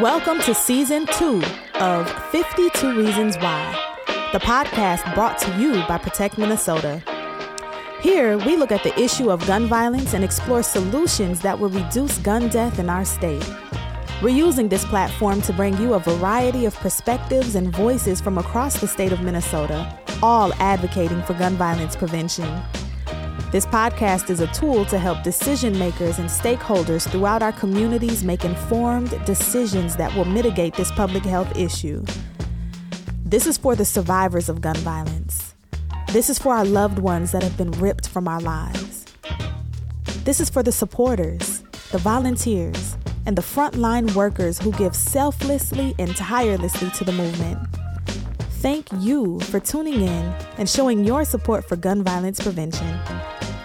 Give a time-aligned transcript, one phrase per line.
[0.00, 1.40] Welcome to season two
[1.74, 3.94] of 52 Reasons Why,
[4.32, 7.00] the podcast brought to you by Protect Minnesota.
[8.00, 12.18] Here, we look at the issue of gun violence and explore solutions that will reduce
[12.18, 13.48] gun death in our state.
[14.20, 18.80] We're using this platform to bring you a variety of perspectives and voices from across
[18.80, 22.48] the state of Minnesota, all advocating for gun violence prevention.
[23.54, 28.44] This podcast is a tool to help decision makers and stakeholders throughout our communities make
[28.44, 32.04] informed decisions that will mitigate this public health issue.
[33.24, 35.54] This is for the survivors of gun violence.
[36.08, 39.04] This is for our loved ones that have been ripped from our lives.
[40.24, 41.62] This is for the supporters,
[41.92, 47.60] the volunteers, and the frontline workers who give selflessly and tirelessly to the movement.
[48.64, 52.98] Thank you for tuning in and showing your support for gun violence prevention.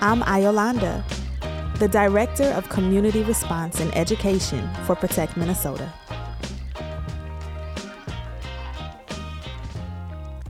[0.01, 1.03] I'm Ayolanda,
[1.77, 5.93] the Director of Community Response and Education for Protect Minnesota.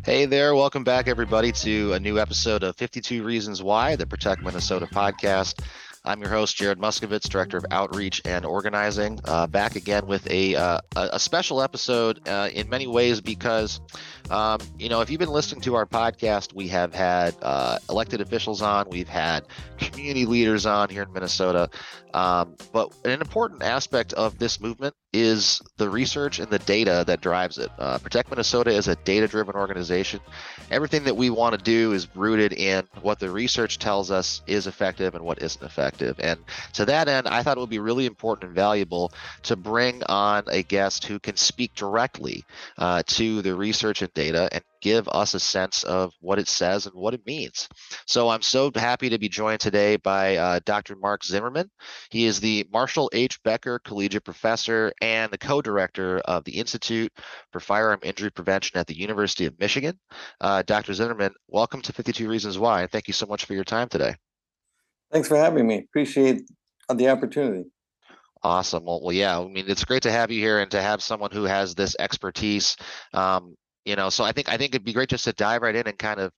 [0.06, 4.44] Hey there, welcome back, everybody, to a new episode of 52 Reasons Why, the Protect
[4.44, 5.63] Minnesota podcast.
[6.05, 10.56] I'm your host, Jared Muskovitz, Director of Outreach and Organizing, uh, back again with a,
[10.56, 13.81] uh, a special episode uh, in many ways because,
[14.30, 18.22] um, you know, if you've been listening to our podcast, we have had uh, elected
[18.22, 19.44] officials on, we've had
[19.78, 21.69] community leaders on here in Minnesota.
[22.13, 27.21] Um, but an important aspect of this movement is the research and the data that
[27.21, 27.69] drives it.
[27.79, 30.19] Uh, Protect Minnesota is a data driven organization.
[30.69, 34.67] Everything that we want to do is rooted in what the research tells us is
[34.67, 36.19] effective and what isn't effective.
[36.19, 36.39] And
[36.73, 39.11] to that end, I thought it would be really important and valuable
[39.43, 42.45] to bring on a guest who can speak directly
[42.77, 46.85] uh, to the research and data and give us a sense of what it says
[46.85, 47.67] and what it means.
[48.05, 50.95] So I'm so happy to be joined today by uh, Dr.
[50.95, 51.69] Marc Zimmerman.
[52.09, 53.41] He is the Marshall H.
[53.44, 57.11] Becker Collegiate Professor and the co-director of the Institute
[57.52, 60.00] for Firearm Injury Prevention at the University of Michigan.
[60.41, 60.94] Uh, Dr.
[60.94, 64.16] Zimmerman, welcome to 52 Reasons Why, and thank you so much for your time today.
[65.11, 65.79] Thanks for having me.
[65.79, 66.44] Appreciate
[66.94, 67.66] the opportunity.
[68.41, 68.85] Awesome.
[68.85, 69.38] Well, well, yeah.
[69.38, 71.96] I mean, it's great to have you here and to have someone who has this
[72.00, 72.78] expertise.
[73.13, 75.75] Um, you know so i think i think it'd be great just to dive right
[75.75, 76.31] in and kind of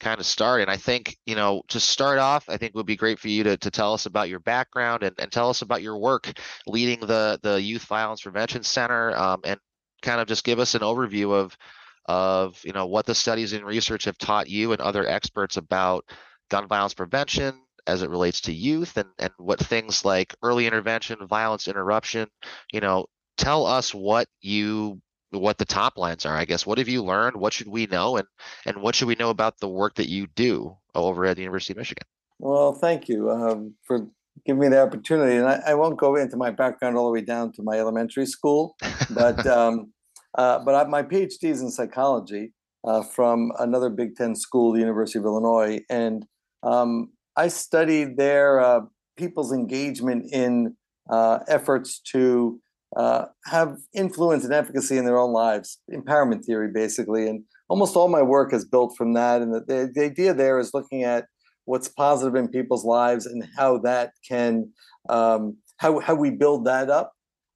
[0.00, 0.60] kind of start.
[0.60, 3.44] And i think you know to start off i think would be great for you
[3.44, 6.30] to, to tell us about your background and, and tell us about your work
[6.66, 9.58] leading the the youth violence prevention center um, and
[10.02, 11.56] kind of just give us an overview of
[12.06, 16.04] of you know what the studies and research have taught you and other experts about
[16.50, 21.26] gun violence prevention as it relates to youth and and what things like early intervention
[21.26, 22.28] violence interruption
[22.72, 25.00] you know tell us what you
[25.30, 26.66] what the top lines are i guess.
[26.66, 27.36] What have you learned?
[27.36, 28.16] What should we know?
[28.16, 28.26] And
[28.66, 31.72] and what should we know about the work that you do over at the university
[31.72, 32.06] of michigan?
[32.38, 34.06] Well thank you um, for
[34.46, 35.36] giving me the opportunity.
[35.36, 38.24] And I, I, won't go into my background all the way down to my elementary
[38.26, 38.76] school
[39.10, 39.92] but um,
[40.36, 42.52] uh, but I, my phd is in psychology
[42.84, 45.80] uh, from another big ten school the university of illinois.
[45.90, 46.24] And
[46.62, 48.80] um, i studied their uh,
[49.16, 50.76] people's engagement in
[51.10, 52.60] uh, efforts to
[52.96, 55.78] uh, have influence and efficacy in their own lives.
[55.92, 59.42] Empowerment theory, basically, and almost all my work is built from that.
[59.42, 61.26] And the, the, idea there is looking at
[61.66, 64.72] what's positive in people's lives and how that can
[65.08, 67.12] um, how how we build that up.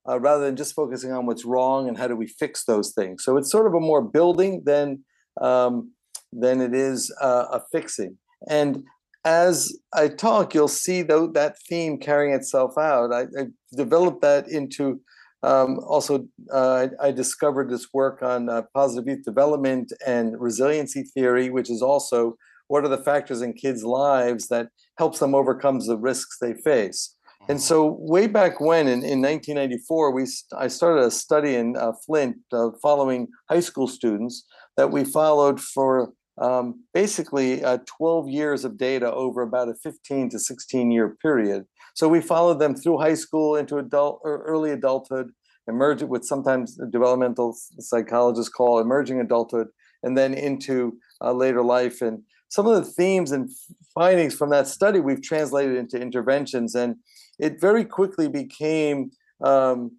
[0.09, 3.23] Uh, rather than just focusing on what's wrong and how do we fix those things.
[3.23, 5.05] So it's sort of a more building than
[5.41, 5.93] um,
[6.33, 8.19] than it is uh, a fixing.
[8.49, 8.83] And
[9.25, 13.13] as I talk, you'll see though that theme carrying itself out.
[13.13, 15.01] I, I developed that into
[15.43, 21.03] um, also, uh, I, I, discovered this work on uh, positive youth development and resiliency
[21.03, 22.37] theory, which is also
[22.69, 27.17] what are the factors in kids' lives that helps them overcome the risks they face.
[27.49, 30.27] And so, way back when, in, in 1994, we
[30.57, 34.45] I started a study in uh, Flint uh, following high school students
[34.77, 40.31] that we followed for um, basically uh, 12 years of data over about a 15
[40.31, 41.65] to 16 year period.
[41.95, 45.31] So we followed them through high school into adult or early adulthood,
[45.69, 49.69] emerged with sometimes developmental psychologists call emerging adulthood,
[50.03, 52.03] and then into uh, later life.
[52.03, 53.49] And some of the themes and
[53.95, 56.97] findings from that study we've translated into interventions, and
[57.39, 59.11] it very quickly became
[59.43, 59.93] um,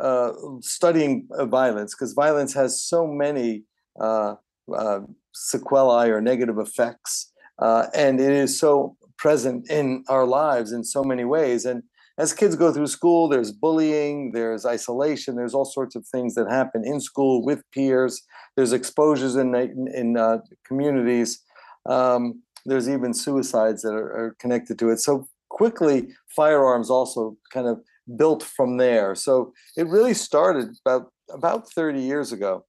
[0.00, 3.64] uh, studying uh, violence because violence has so many
[4.00, 4.34] uh,
[4.74, 5.00] uh,
[5.32, 11.04] sequelae or negative effects, uh, and it is so present in our lives in so
[11.04, 11.66] many ways.
[11.66, 11.82] And
[12.18, 16.50] as kids go through school, there's bullying, there's isolation, there's all sorts of things that
[16.50, 18.22] happen in school with peers.
[18.56, 21.42] There's exposures in in, uh, communities.
[21.86, 24.98] Um, there's even suicides that are, are, connected to it.
[24.98, 27.80] So quickly, firearms also kind of
[28.16, 29.14] built from there.
[29.14, 32.64] So it really started about about 30 years ago.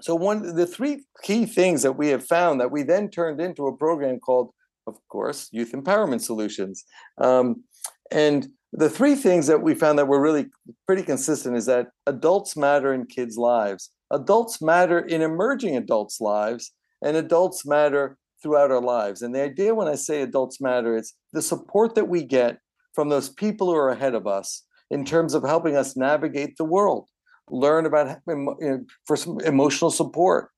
[0.00, 3.66] So one the three key things that we have found that we then turned into
[3.66, 4.50] a program called,
[4.86, 6.84] of course, Youth Empowerment Solutions.
[7.18, 7.64] Um,
[8.10, 10.46] and the three things that we found that were really
[10.86, 16.72] pretty consistent is that adults matter in kids' lives, adults matter in emerging adults' lives,
[17.02, 19.22] and adults matter throughout our lives.
[19.22, 22.58] And the idea when I say adults matter, it's the support that we get
[22.94, 26.64] from those people who are ahead of us in terms of helping us navigate the
[26.64, 27.08] world,
[27.50, 30.50] learn about you know, for some emotional support,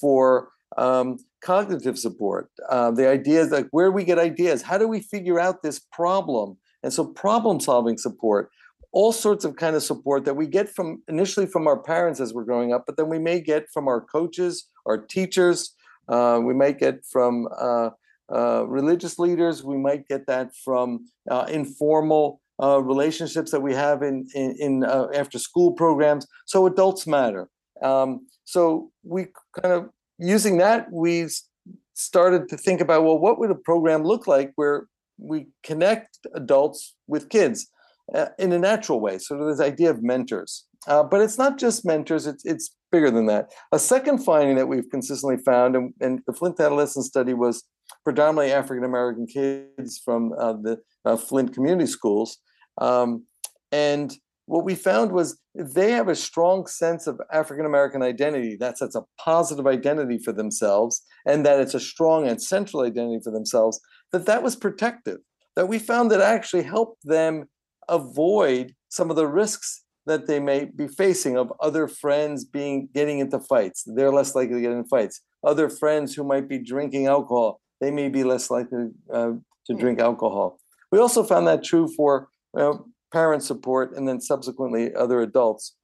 [0.00, 2.48] for um, cognitive support.
[2.68, 6.56] Uh, the ideas like where we get ideas, how do we figure out this problem?
[6.82, 8.50] And so problem solving support,
[8.92, 12.34] all sorts of kind of support that we get from initially from our parents as
[12.34, 15.74] we're growing up, but then we may get from our coaches, our teachers,
[16.08, 17.90] uh, we might get from uh,
[18.32, 19.62] uh, religious leaders.
[19.62, 24.84] We might get that from uh, informal uh, relationships that we have in in, in
[24.84, 26.26] after school programs.
[26.46, 27.48] So adults matter.
[27.82, 29.28] Um, so we
[29.60, 29.90] kind of
[30.22, 31.28] using that we
[31.94, 34.86] started to think about well, what would a program look like where
[35.18, 37.68] we connect adults with kids
[38.38, 39.18] in a natural way.
[39.18, 40.66] So this idea of mentors.
[40.86, 43.52] Uh, but it's not just mentors, it's, it's bigger than that.
[43.70, 47.62] A second finding that we've consistently found, and, and the Flint Adolescent Study was
[48.04, 52.38] predominantly African American kids from uh, the uh, Flint community schools.
[52.78, 53.24] Um,
[53.70, 54.12] and
[54.52, 58.58] what we found was they have a strong sense of African American identity.
[58.60, 63.20] That's, that's a positive identity for themselves, and that it's a strong and central identity
[63.24, 63.80] for themselves,
[64.12, 65.20] that that was protective.
[65.56, 67.48] That we found that actually helped them
[67.88, 73.20] avoid some of the risks that they may be facing of other friends being getting
[73.20, 73.84] into fights.
[73.86, 75.22] They're less likely to get in fights.
[75.42, 79.32] Other friends who might be drinking alcohol, they may be less likely uh,
[79.66, 80.58] to drink alcohol.
[80.90, 82.74] We also found that true for uh,
[83.12, 85.74] parent support and then subsequently other adults.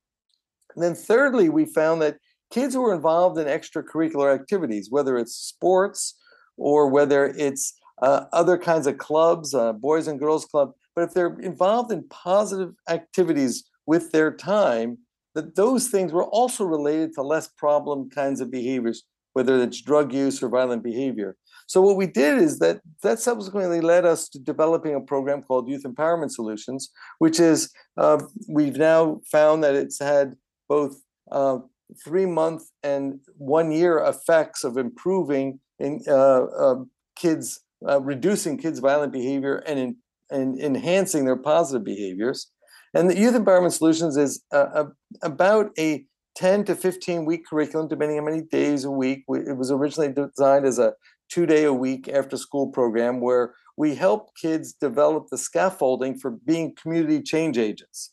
[0.75, 2.19] And then thirdly, we found that
[2.51, 6.15] kids who are involved in extracurricular activities, whether it's sports
[6.57, 11.15] or whether it's uh, other kinds of clubs, uh, boys and girls club, but if
[11.15, 14.99] they're involved in positive activities with their time,
[15.35, 20.13] that those things were also related to less problem kinds of behaviors, whether it's drug
[20.13, 21.37] use or violent behavior.
[21.69, 25.69] So what we did is that that subsequently led us to developing a program called
[25.69, 30.35] Youth Empowerment Solutions, which is uh, we've now found that it's had
[30.67, 30.97] both
[31.31, 31.59] uh,
[32.03, 38.79] three month and one year effects of improving in uh, um, kids, uh, reducing kids'
[38.79, 39.97] violent behavior and in
[40.31, 42.51] and enhancing their positive behaviors.
[42.95, 44.85] And the Youth Empowerment Solutions is uh,
[45.23, 46.05] about a
[46.37, 49.25] 10 to 15 week curriculum, depending on how many days a week.
[49.29, 50.93] It was originally designed as a
[51.29, 56.33] two day a week after school program where we help kids develop the scaffolding for
[56.33, 58.13] being community change agents.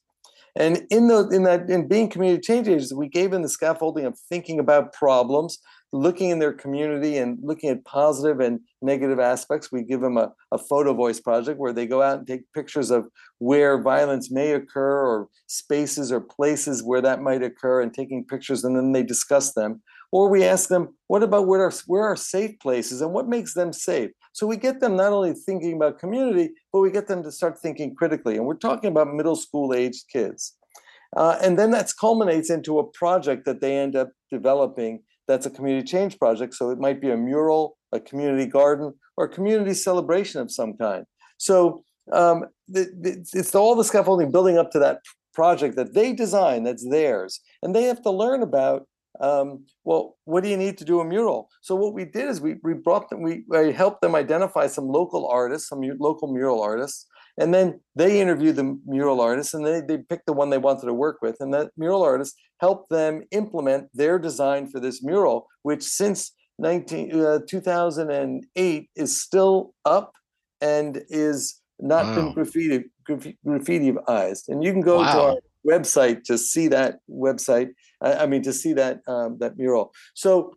[0.57, 4.05] And in the in that in being community change agents, we gave them the scaffolding
[4.05, 5.59] of thinking about problems,
[5.91, 9.69] looking in their community and looking at positive and negative aspects.
[9.69, 12.89] We give them a, a photo voice project where they go out and take pictures
[12.89, 13.07] of
[13.39, 18.63] where violence may occur or spaces or places where that might occur and taking pictures
[18.63, 19.81] and then they discuss them.
[20.15, 23.53] Or we ask them, what about where are, where are safe places and what makes
[23.53, 24.11] them safe?
[24.31, 27.59] So we get them not only thinking about community, but we get them to start
[27.59, 28.37] thinking critically.
[28.37, 30.55] And we're talking about middle school aged kids.
[31.17, 35.49] Uh, and then that culminates into a project that they end up developing that's a
[35.49, 36.53] community change project.
[36.53, 40.77] So it might be a mural, a community garden, or a community celebration of some
[40.77, 41.03] kind.
[41.39, 45.01] So um, it's all the scaffolding building up to that
[45.33, 47.41] project that they design, that's theirs.
[47.61, 48.87] And they have to learn about
[49.21, 51.49] um, well, what do you need to do a mural?
[51.61, 54.87] So what we did is we, we brought them, we, we helped them identify some
[54.87, 57.07] local artists, some local mural artists,
[57.37, 60.85] and then they interviewed the mural artists and they, they picked the one they wanted
[60.85, 61.37] to work with.
[61.39, 67.21] And that mural artist helped them implement their design for this mural, which since 19,
[67.21, 70.13] uh, 2008 is still up
[70.61, 72.15] and is not wow.
[72.15, 74.47] been graffiti, graffitiized.
[74.47, 75.13] And you can go wow.
[75.13, 77.69] to our website to see that website.
[78.01, 79.93] I mean, to see that um, that mural.
[80.13, 80.53] So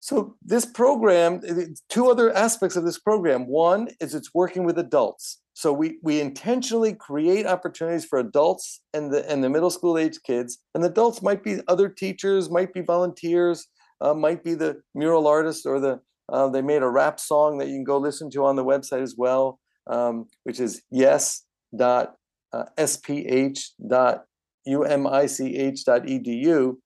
[0.00, 1.40] so this program,
[1.88, 3.46] two other aspects of this program.
[3.46, 5.40] One is it's working with adults.
[5.54, 10.18] So we we intentionally create opportunities for adults and the and the middle school age
[10.24, 10.58] kids.
[10.74, 13.66] And the adults might be other teachers, might be volunteers,
[14.00, 17.68] uh, might be the mural artist or the uh, they made a rap song that
[17.68, 19.58] you can go listen to on the website as well,
[19.88, 21.44] um, which is yes
[21.76, 22.14] dot
[22.52, 24.24] uh, sph dot
[24.66, 26.76] umich dot edu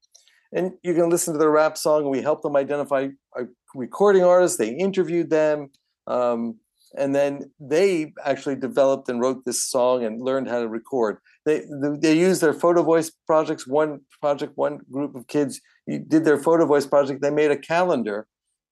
[0.52, 2.10] and you can listen to their rap song.
[2.10, 4.58] We help them identify a recording artists.
[4.58, 5.70] They interviewed them.
[6.06, 6.58] Um,
[6.96, 11.18] and then they actually developed and wrote this song and learned how to record.
[11.46, 11.64] They
[12.00, 13.66] they used their photo voice projects.
[13.66, 17.22] One project, one group of kids did their photo voice project.
[17.22, 18.26] They made a calendar.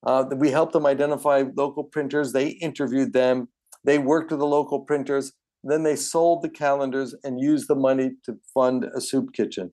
[0.06, 2.32] Uh, we helped them identify local printers.
[2.32, 3.48] They interviewed them.
[3.84, 5.32] They worked with the local printers.
[5.62, 9.72] Then they sold the calendars and used the money to fund a soup kitchen.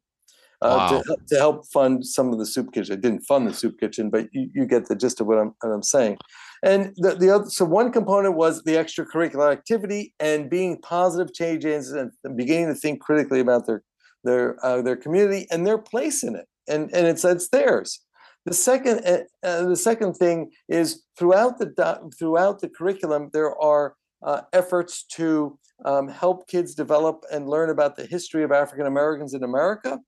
[0.59, 1.01] Uh, wow.
[1.01, 2.93] to, to help fund some of the soup kitchen.
[2.93, 5.53] It didn't fund the soup kitchen, but you, you get the gist of what I'm,
[5.61, 6.17] what I'm saying.
[6.63, 11.63] And the, the other, so one component was the extracurricular activity and being positive change
[11.63, 13.83] agents and beginning to think critically about their
[14.23, 16.47] their uh, their community and their place in it.
[16.67, 17.99] And and it's it's theirs.
[18.45, 23.95] The second uh, uh the second thing is throughout the throughout the curriculum there are
[24.23, 29.33] uh, efforts to um, help kids develop and learn about the history of African Americans
[29.33, 29.99] in America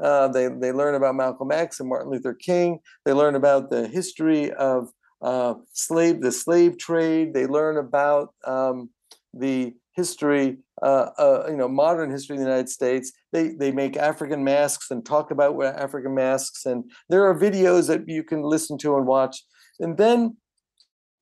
[0.00, 2.78] uh, they, they learn about Malcolm X and Martin Luther King.
[3.04, 4.90] They learn about the history of
[5.22, 7.34] uh, slave, the slave trade.
[7.34, 8.90] They learn about um,
[9.34, 13.12] the history, uh, uh, you know, modern history of the United States.
[13.32, 18.08] They they make African masks and talk about African masks, and there are videos that
[18.08, 19.44] you can listen to and watch.
[19.80, 20.36] And then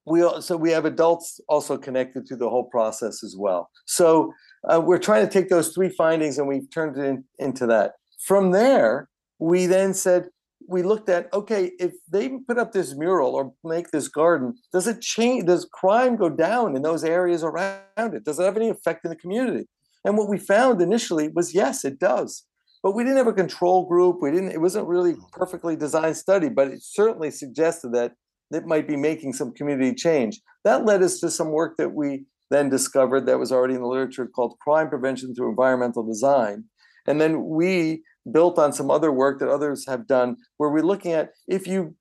[0.09, 3.71] we so we have adults also connected to the whole process as well.
[3.87, 4.33] So
[4.69, 7.93] uh, we're trying to take those three findings and we've turned it in, into that.
[8.21, 10.29] From there, we then said,
[10.67, 14.87] we looked at okay, if they put up this mural or make this garden, does
[14.87, 15.47] it change?
[15.47, 18.25] Does crime go down in those areas around it?
[18.25, 19.67] Does it have any effect in the community?
[20.05, 22.45] And what we found initially was yes, it does.
[22.83, 24.19] But we didn't have a control group.
[24.21, 24.53] We didn't.
[24.53, 28.13] It wasn't really perfectly designed study, but it certainly suggested that
[28.51, 30.41] it might be making some community change.
[30.65, 33.87] That led us to some work that we then discovered that was already in the
[33.87, 36.65] literature called crime prevention through environmental design.
[37.07, 41.13] And then we built on some other work that others have done where we're looking
[41.13, 41.95] at if you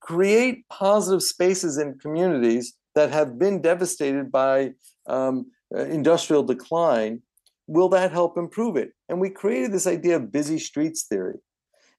[0.00, 4.72] create positive spaces in communities that have been devastated by
[5.06, 7.22] um, uh, industrial decline,
[7.66, 8.92] will that help improve it?
[9.08, 11.38] And we created this idea of busy streets theory.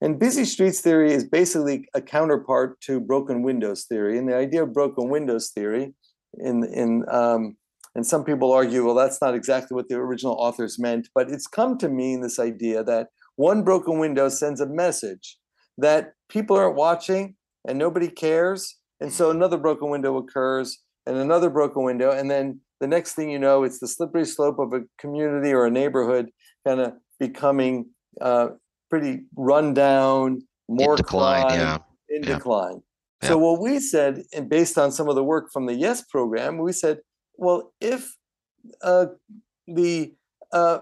[0.01, 4.17] And busy streets theory is basically a counterpart to broken windows theory.
[4.17, 5.93] And the idea of broken windows theory,
[6.39, 7.57] in in um,
[7.93, 11.47] and some people argue, well, that's not exactly what the original authors meant, but it's
[11.47, 15.37] come to mean this idea that one broken window sends a message
[15.77, 17.35] that people aren't watching
[17.67, 18.77] and nobody cares.
[19.01, 22.11] And so another broken window occurs and another broken window.
[22.11, 25.65] And then the next thing you know, it's the slippery slope of a community or
[25.65, 26.29] a neighborhood
[26.65, 27.89] kind of becoming
[28.21, 28.49] uh,
[28.91, 31.77] pretty run down, more in decline, crime, yeah.
[32.09, 32.35] in yeah.
[32.35, 32.81] decline.
[33.23, 33.29] Yeah.
[33.29, 36.59] So what we said, and based on some of the work from the Yes program,
[36.59, 36.99] we said,
[37.37, 38.15] well, if
[38.83, 39.07] uh,
[39.67, 40.13] the
[40.53, 40.79] uh,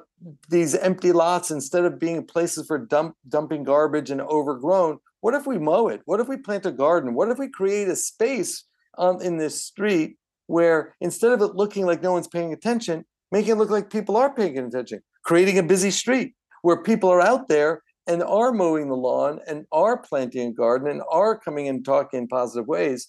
[0.49, 5.45] these empty lots instead of being places for dump, dumping garbage and overgrown what if
[5.45, 8.65] we mow it what if we plant a garden what if we create a space
[8.97, 13.51] on, in this street where instead of it looking like no one's paying attention making
[13.51, 17.47] it look like people are paying attention creating a busy street where people are out
[17.47, 21.85] there and are mowing the lawn and are planting a garden and are coming and
[21.85, 23.07] talking in positive ways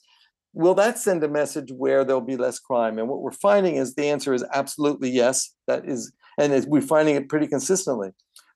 [0.53, 3.95] will that send a message where there'll be less crime and what we're finding is
[3.95, 8.11] the answer is absolutely yes that is and we're finding it pretty consistently.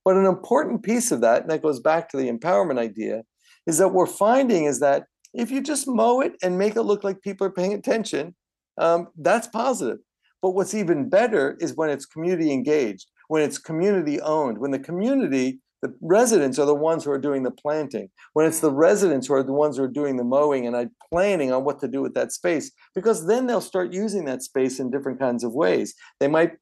[0.04, 3.22] But an important piece of that, and that goes back to the empowerment idea,
[3.66, 7.04] is that we're finding is that if you just mow it and make it look
[7.04, 8.34] like people are paying attention,
[8.78, 9.98] um, that's positive.
[10.42, 14.78] But what's even better is when it's community engaged, when it's community owned, when the
[14.78, 19.26] community, the residents are the ones who are doing the planting, when it's the residents
[19.26, 22.00] who are the ones who are doing the mowing and planning on what to do
[22.00, 25.94] with that space, because then they'll start using that space in different kinds of ways.
[26.20, 26.52] They might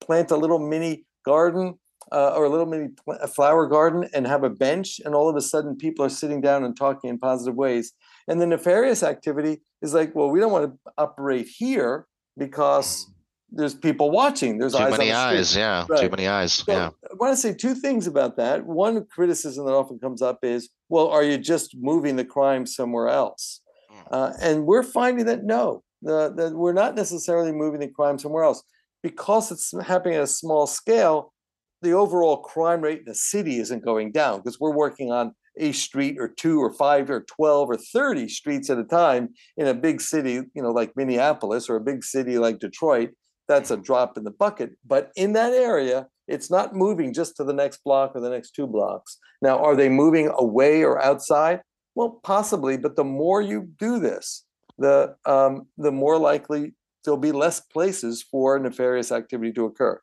[0.00, 1.78] plant a little mini garden
[2.10, 5.28] uh, or a little mini pl- a flower garden and have a bench, and all
[5.28, 7.92] of a sudden people are sitting down and talking in positive ways.
[8.26, 13.06] And the nefarious activity is like, well, we don't want to operate here because
[13.56, 14.58] there's people watching.
[14.58, 15.86] There's too eyes many eyes, yeah.
[15.88, 16.00] Right.
[16.00, 16.90] Too many eyes, So yeah.
[17.10, 18.66] I want to say two things about that.
[18.66, 23.08] One criticism that often comes up is, well, are you just moving the crime somewhere
[23.08, 23.60] else?
[23.92, 24.06] Mm.
[24.10, 28.44] Uh, and we're finding that no, the, the, we're not necessarily moving the crime somewhere
[28.44, 28.62] else
[29.02, 31.32] because it's happening at a small scale,
[31.82, 35.72] the overall crime rate in the city isn't going down because we're working on a
[35.72, 39.74] street or two or five or 12 or 30 streets at a time in a
[39.74, 43.10] big city, you know, like Minneapolis or a big city like Detroit.
[43.48, 44.72] That's a drop in the bucket.
[44.86, 48.52] But in that area, it's not moving just to the next block or the next
[48.52, 49.18] two blocks.
[49.42, 51.60] Now, are they moving away or outside?
[51.94, 54.44] Well, possibly, but the more you do this,
[54.78, 56.74] the um, the more likely
[57.04, 60.00] there'll be less places for nefarious activity to occur.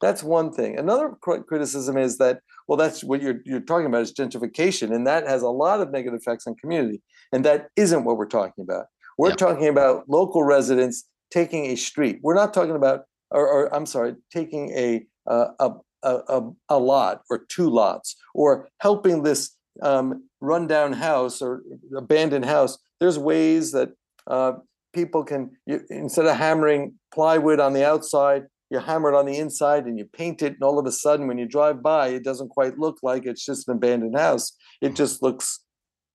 [0.00, 0.78] That's one thing.
[0.78, 5.26] Another criticism is that, well, that's what you're, you're talking about is gentrification, and that
[5.26, 7.00] has a lot of negative effects on community.
[7.32, 8.86] And that isn't what we're talking about.
[9.16, 12.20] We're talking about local residents taking a street.
[12.22, 13.00] We're not talking about,
[13.30, 15.70] or, or I'm sorry, taking a, uh, a,
[16.04, 21.62] a, a lot or two lots or helping this um, rundown house or
[21.96, 22.78] abandoned house.
[23.00, 23.90] There's ways that
[24.28, 24.52] uh,
[24.92, 29.36] people can, you, instead of hammering plywood on the outside, you hammer it on the
[29.36, 32.24] inside and you paint it, and all of a sudden, when you drive by, it
[32.24, 34.56] doesn't quite look like it's just an abandoned house.
[34.80, 35.60] It just looks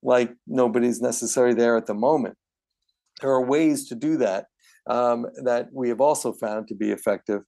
[0.01, 2.35] like nobody's necessary there at the moment.
[3.21, 4.47] There are ways to do that
[4.89, 7.41] um, that we have also found to be effective.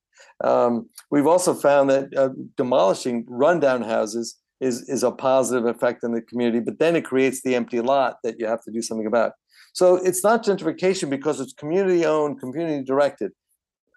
[0.44, 6.14] Um, we've also found that uh, demolishing rundown houses is, is a positive effect in
[6.14, 9.08] the community, but then it creates the empty lot that you have to do something
[9.08, 9.34] about.
[9.74, 13.32] So it's not gentrification because it's community owned, community directed.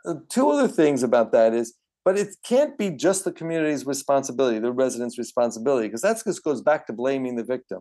[0.06, 1.74] Uh, two other things about that is,
[2.04, 6.62] but it can't be just the community's responsibility, the residents' responsibility, because that just goes
[6.62, 7.80] back to blaming the victim.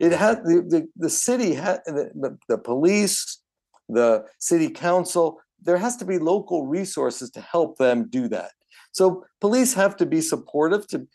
[0.00, 3.43] It had the, the, the city had the, the, the police,
[3.88, 8.52] the city council, there has to be local resources to help them do that.
[8.92, 11.06] So police have to be supportive to,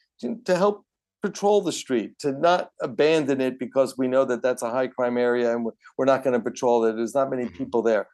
[0.45, 0.85] to help
[1.21, 5.17] patrol the street, to not abandon it because we know that that's a high crime
[5.17, 5.65] area and
[5.97, 6.95] we're not going to patrol it.
[6.95, 7.57] There's not many mm-hmm.
[7.57, 8.07] people there.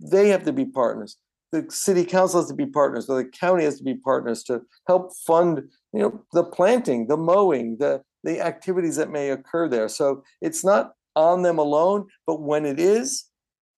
[0.00, 1.16] They have to be partners.
[1.50, 3.06] The city council has to be partners.
[3.06, 7.16] So the county has to be partners to help fund, you know, the planting, the
[7.16, 9.88] mowing, the the activities that may occur there.
[9.88, 13.24] So it's not on them alone, but when it is,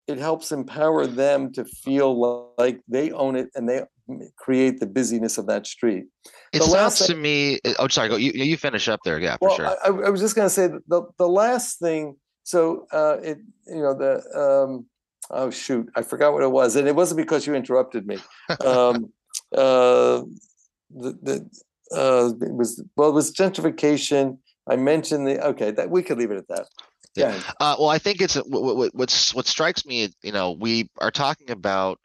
[0.06, 3.82] it helps empower them to feel like they own it and they
[4.36, 6.04] create the busyness of that street.
[6.52, 7.58] It the sounds to me.
[7.78, 8.08] Oh, sorry.
[8.08, 8.16] Go.
[8.16, 9.18] You, you finish up there.
[9.18, 9.66] Yeah, for well, sure.
[9.66, 12.16] I, I, was just going to say the the last thing.
[12.42, 14.86] So uh, it you know the um,
[15.30, 18.18] oh shoot I forgot what it was and it wasn't because you interrupted me.
[18.64, 19.12] Um,
[19.56, 20.22] uh,
[20.90, 21.50] the, the
[21.96, 24.38] uh, it was well, it was gentrification.
[24.68, 26.66] I mentioned the okay that we could leave it at that.
[27.16, 27.40] Yeah.
[27.60, 30.08] Uh, well, I think it's what, what, what's what strikes me.
[30.22, 31.98] You know, we are talking about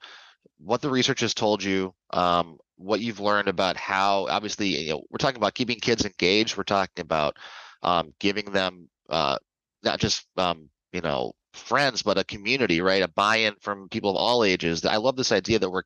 [0.59, 4.27] what the research has told you, um, what you've learned about how.
[4.27, 6.57] Obviously, you know, we're talking about keeping kids engaged.
[6.57, 7.37] We're talking about
[7.81, 9.37] um, giving them uh,
[9.83, 13.01] not just um, you know friends, but a community, right?
[13.01, 14.85] A buy-in from people of all ages.
[14.85, 15.83] I love this idea that we're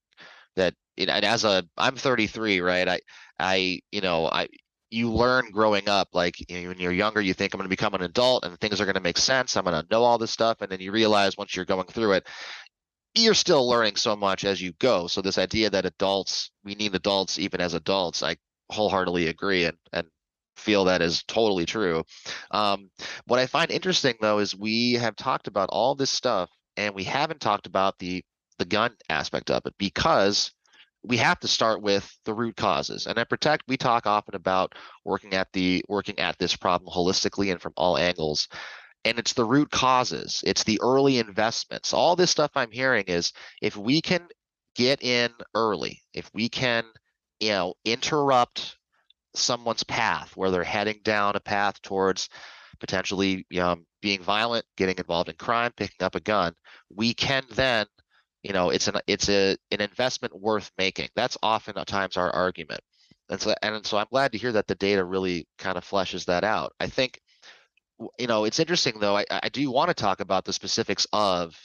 [0.55, 2.87] that you know, and as a I'm 33, right?
[2.87, 2.99] I
[3.39, 4.47] I you know I
[4.93, 8.03] you learn growing up like when you're younger you think i'm going to become an
[8.03, 9.57] adult and things are going to make sense.
[9.57, 10.61] I'm going to know all this stuff.
[10.61, 12.27] And then you realize once you're going through it
[13.15, 15.07] you're still learning so much as you go.
[15.07, 18.35] So this idea that adults we need adults even as adults i
[18.71, 20.07] wholeheartedly agree and and
[20.55, 22.03] feel that is totally true.
[22.51, 22.89] Um,
[23.25, 27.03] what i find interesting though is we have talked about all this stuff and we
[27.03, 28.23] haven't talked about the
[28.59, 30.51] the gun aspect of it because
[31.03, 34.73] we have to start with the root causes and at protect we talk often about
[35.03, 38.47] working at the working at this problem holistically and from all angles
[39.05, 41.93] and it's the root causes it's the early investments.
[41.93, 44.27] All this stuff i'm hearing is if we can
[44.75, 46.85] get in early if we can
[47.39, 48.77] you know interrupt
[49.35, 52.29] someone's path where they're heading down a path towards
[52.79, 56.53] potentially um, being violent getting involved in crime picking up a gun
[56.89, 57.85] we can then
[58.43, 61.09] you know it's an it's a an investment worth making.
[61.15, 62.81] That's often at times our argument.
[63.29, 66.25] And so and so i'm glad to hear that the data really kind of fleshes
[66.25, 66.73] that out.
[66.79, 67.19] I think
[68.19, 71.55] you know it's interesting though i, I do want to talk about the specifics of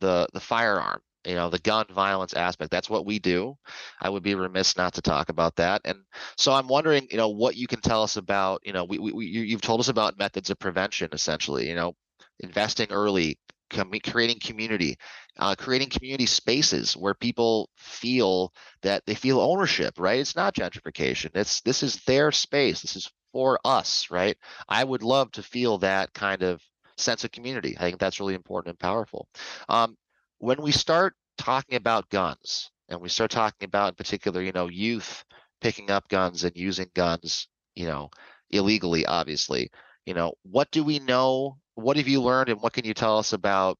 [0.00, 2.70] the the firearm you know the gun violence aspect.
[2.70, 3.56] That's what we do.
[4.00, 5.82] I would be remiss not to talk about that.
[5.84, 5.98] And
[6.36, 9.26] so i'm wondering you know what you can tell us about you know we, we
[9.26, 11.94] you've told us about methods of prevention essentially you know
[12.40, 13.38] investing early
[13.70, 14.96] com- creating community,
[15.38, 18.52] uh, creating community spaces where people feel
[18.82, 19.94] that they feel ownership.
[19.98, 20.20] Right?
[20.20, 21.30] It's not gentrification.
[21.34, 22.82] It's this is their space.
[22.82, 24.10] This is for us.
[24.10, 24.36] Right?
[24.68, 26.62] I would love to feel that kind of
[26.96, 27.76] sense of community.
[27.78, 29.28] I think that's really important and powerful.
[29.68, 29.96] Um,
[30.38, 34.68] when we start talking about guns, and we start talking about, in particular, you know,
[34.68, 35.24] youth
[35.60, 38.10] picking up guns and using guns, you know,
[38.50, 39.70] illegally, obviously.
[40.06, 43.18] You know, what do we know what have you learned and what can you tell
[43.18, 43.78] us about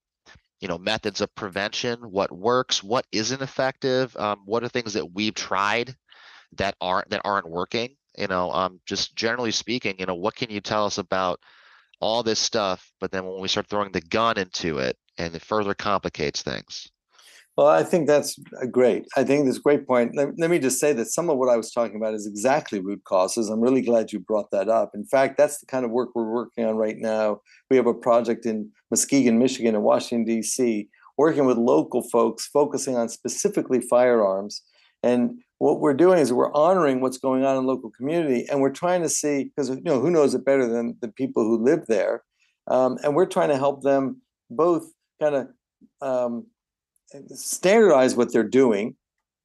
[0.61, 1.98] you know methods of prevention?
[2.11, 2.82] What works?
[2.82, 4.16] What isn't effective?
[4.16, 5.94] Um, what are things that we've tried
[6.56, 7.96] that aren't that aren't working?
[8.16, 11.40] You know um, just generally speaking you know what can you tell us about
[12.00, 15.42] all this stuff but then when we start throwing the gun into it and it
[15.42, 16.88] further complicates things
[17.59, 18.38] well, I think that's
[18.71, 19.09] great.
[19.16, 20.14] I think that's a great point.
[20.14, 22.79] Let, let, me just say that some of what I was talking about is exactly
[22.79, 23.49] root causes.
[23.49, 24.92] I'm really glad you brought that up.
[24.94, 27.40] In fact, that's the kind of work we're working on right now.
[27.68, 32.97] We have a project in Muskegon, Michigan, and Washington, D.C., working with local folks, focusing
[32.97, 34.62] on specifically firearms.
[35.03, 38.71] And what we're doing is we're honoring what's going on in local community, and we're
[38.71, 41.87] trying to see because you know who knows it better than the people who live
[41.88, 42.23] there,
[42.68, 45.49] um, and we're trying to help them both kind of
[46.01, 46.47] um,
[47.35, 48.97] standardize what they're doing,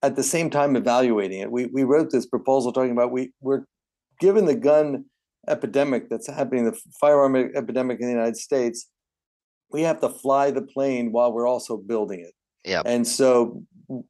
[0.02, 1.52] at the same time evaluating it.
[1.52, 3.66] We we wrote this proposal talking about we we're
[4.20, 5.06] given the gun
[5.48, 8.90] epidemic that's happening, the firearm epidemic in the United States,
[9.72, 12.34] we have to fly the plane while we're also building it.
[12.64, 12.82] Yeah.
[12.86, 13.64] And so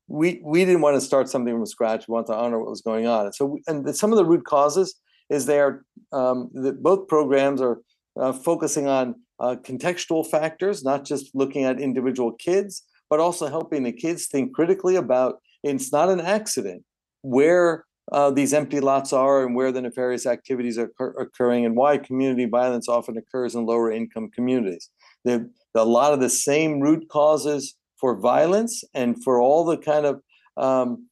[0.07, 2.07] we we didn't want to start something from scratch.
[2.07, 3.25] We want to honor what was going on.
[3.25, 7.07] And so we, and some of the root causes is they are um, the, both
[7.07, 7.81] programs are
[8.19, 13.83] uh, focusing on uh, contextual factors, not just looking at individual kids, but also helping
[13.83, 16.83] the kids think critically about it's not an accident
[17.21, 21.75] where uh, these empty lots are and where the nefarious activities are occur- occurring and
[21.75, 24.89] why community violence often occurs in lower income communities.
[25.25, 25.45] There,
[25.75, 30.19] a lot of the same root causes for violence and for all the kind of
[30.57, 31.07] um,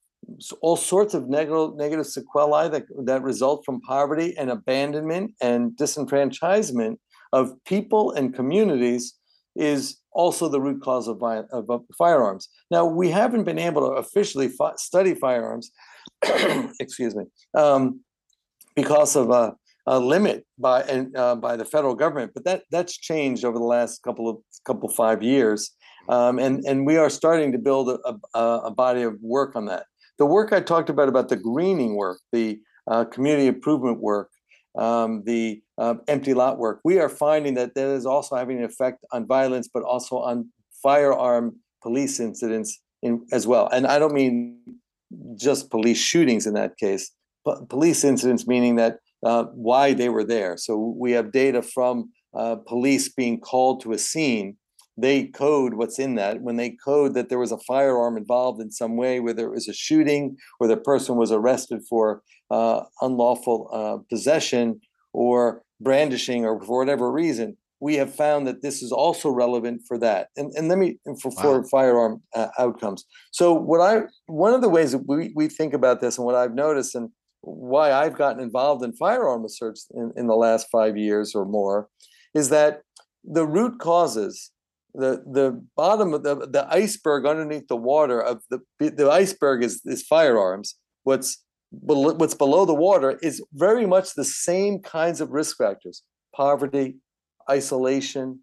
[0.59, 6.97] all sorts of negative negative sequelae that, that result from poverty and abandonment and disenfranchisement
[7.31, 9.13] of people and communities
[9.55, 12.49] is also the root cause of, of, firearms.
[12.69, 15.71] Now, we haven't been able to officially fi- study firearms,
[16.79, 18.01] excuse me, um,
[18.75, 19.55] because of a,
[19.87, 22.31] a limit by and uh, by the federal government.
[22.33, 25.71] But that that's changed over the last couple of couple five years,
[26.09, 29.65] um, and and we are starting to build a, a, a, body of work on
[29.65, 29.85] that.
[30.19, 34.29] The work I talked about about the greening work, the uh, community improvement work,
[34.77, 38.63] um, the uh, empty lot work, we are finding that that is also having an
[38.63, 40.49] effect on violence, but also on
[40.81, 43.67] firearm police incidents in, as well.
[43.71, 44.59] And I don't mean
[45.35, 47.11] just police shootings in that case,
[47.43, 50.57] but police incidents meaning that uh, why they were there.
[50.57, 54.57] So we have data from uh, police being called to a scene.
[54.97, 56.41] They code what's in that.
[56.41, 59.67] When they code that there was a firearm involved in some way, whether it was
[59.67, 64.81] a shooting, or the person was arrested for uh, unlawful uh, possession
[65.13, 69.97] or brandishing, or for whatever reason, we have found that this is also relevant for
[69.97, 70.27] that.
[70.37, 71.41] And, and let me for, wow.
[71.41, 73.05] for firearm uh, outcomes.
[73.31, 76.35] So what I one of the ways that we, we think about this and what
[76.35, 77.09] I've noticed and
[77.41, 81.89] why I've gotten involved in firearm research in, in the last five years or more
[82.35, 82.81] is that
[83.23, 84.51] the root causes
[84.93, 89.81] the the bottom of the, the iceberg underneath the water of the the iceberg is
[89.85, 95.57] is firearms what's what's below the water is very much the same kinds of risk
[95.57, 96.03] factors
[96.35, 96.95] poverty
[97.49, 98.39] isolation,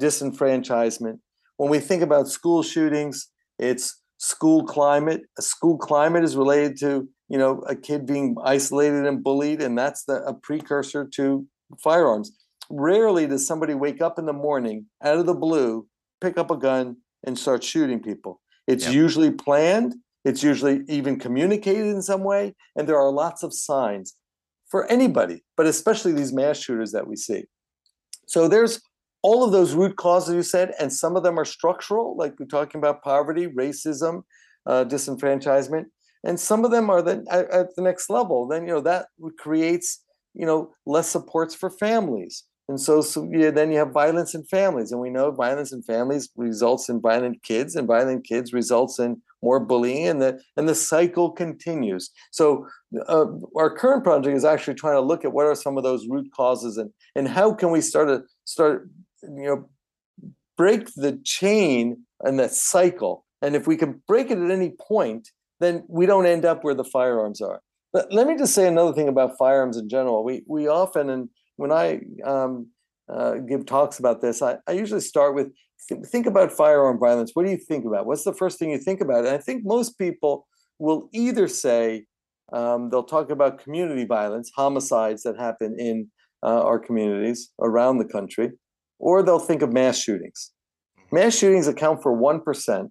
[0.00, 1.18] disenfranchisement.
[1.56, 5.22] When we think about school shootings, it's school climate.
[5.38, 9.76] A school climate is related to you know a kid being isolated and bullied, and
[9.78, 11.46] that's the, a precursor to
[11.82, 12.32] firearms.
[12.70, 15.86] Rarely does somebody wake up in the morning out of the blue,
[16.20, 18.40] pick up a gun, and start shooting people.
[18.66, 18.94] It's yep.
[18.94, 19.94] usually planned.
[20.24, 24.14] It's usually even communicated in some way, and there are lots of signs
[24.70, 27.44] for anybody, but especially these mass shooters that we see.
[28.26, 28.80] So there's
[29.22, 32.46] all of those root causes you said, and some of them are structural, like we're
[32.46, 34.22] talking about poverty, racism,
[34.66, 35.84] uh, disenfranchisement,
[36.24, 38.46] and some of them are the, at, at the next level.
[38.46, 39.06] Then you know that
[39.38, 40.04] creates
[40.34, 44.44] you know less supports for families, and so, so yeah, then you have violence in
[44.44, 48.98] families, and we know violence in families results in violent kids, and violent kids results
[48.98, 52.10] in more bullying, and the and the cycle continues.
[52.30, 52.66] So
[53.08, 53.26] uh,
[53.56, 56.30] our current project is actually trying to look at what are some of those root
[56.34, 58.88] causes, and and how can we start to start
[59.22, 59.68] you know
[60.56, 63.24] break the chain and that cycle.
[63.40, 65.28] And if we can break it at any point,
[65.58, 67.60] then we don't end up where the firearms are.
[67.92, 70.24] But let me just say another thing about firearms in general.
[70.24, 72.68] We we often and when I um,
[73.12, 75.52] uh, give talks about this, I, I usually start with
[76.06, 77.32] think about firearm violence.
[77.34, 78.06] What do you think about?
[78.06, 79.24] What's the first thing you think about?
[79.24, 80.46] And I think most people
[80.78, 82.06] will either say
[82.52, 86.10] um, they'll talk about community violence, homicides that happen in
[86.42, 88.50] uh, our communities around the country,
[88.98, 90.52] or they'll think of mass shootings.
[90.98, 91.16] Mm-hmm.
[91.16, 92.88] Mass shootings account for 1%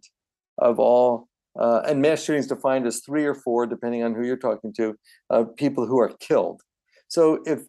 [0.60, 1.27] of all,
[1.60, 4.95] uh, and mass shootings defined as three or four, depending on who you're talking to,
[5.30, 6.62] uh, people who are killed.
[7.08, 7.62] So if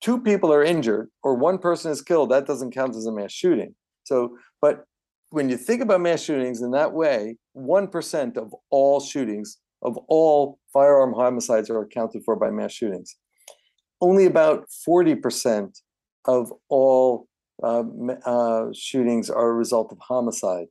[0.00, 3.32] two people are injured or one person is killed, that doesn't count as a mass
[3.32, 3.74] shooting.
[4.06, 4.84] So, but
[5.30, 10.58] when you think about mass shootings in that way, 1% of all shootings, of all
[10.72, 13.16] firearm homicides are accounted for by mass shootings.
[14.00, 15.80] Only about 40%
[16.26, 17.26] of all
[17.62, 17.82] uh,
[18.24, 20.66] uh, shootings are a result of homicide.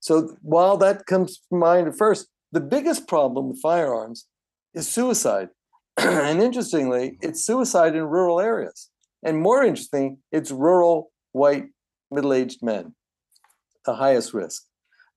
[0.00, 4.26] So while that comes to mind at first, the biggest problem with firearms
[4.74, 5.48] is suicide.
[5.96, 8.90] and interestingly, it's suicide in rural areas.
[9.22, 11.66] And more interesting, it's rural white
[12.10, 12.94] middle-aged men,
[13.84, 14.64] the highest risk.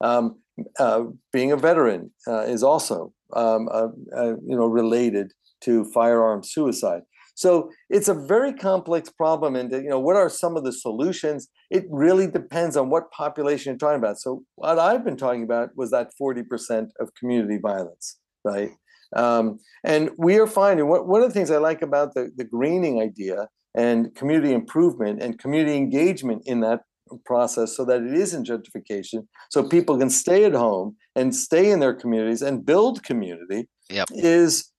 [0.01, 0.39] Um,
[0.79, 6.43] uh, being a veteran uh, is also um, uh, uh, you know related to firearm
[6.43, 7.03] suicide.
[7.35, 9.55] So it's a very complex problem.
[9.55, 11.47] And you know, what are some of the solutions?
[11.69, 14.19] It really depends on what population you're talking about.
[14.19, 18.71] So what I've been talking about was that 40% of community violence, right?
[19.15, 22.43] Um, and we are finding what, one of the things I like about the, the
[22.43, 26.81] greening idea and community improvement and community engagement in that
[27.25, 31.79] process so that it isn't gentrification so people can stay at home and stay in
[31.79, 34.07] their communities and build community yep.
[34.11, 34.71] is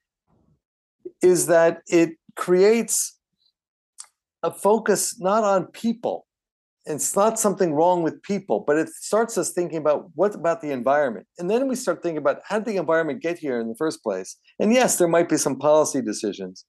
[1.22, 3.18] is that it creates
[4.42, 6.26] a focus not on people.
[6.84, 10.70] It's not something wrong with people but it starts us thinking about what about the
[10.70, 11.26] environment.
[11.38, 14.02] And then we start thinking about how did the environment get here in the first
[14.02, 14.36] place?
[14.58, 16.64] And yes there might be some policy decisions